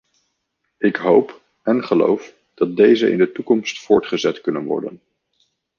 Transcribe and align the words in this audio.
Ik 0.77 0.95
hoop- 0.95 1.41
en 1.63 1.83
geloof- 1.83 2.33
dat 2.55 2.75
deze 2.75 3.09
in 3.11 3.17
de 3.17 3.31
toekomst 3.31 3.79
voortgezet 3.79 4.41
kunnen 4.41 4.63
worden. 4.63 5.01